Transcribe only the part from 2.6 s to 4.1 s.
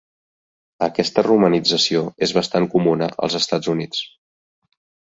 comuna als Estats Units.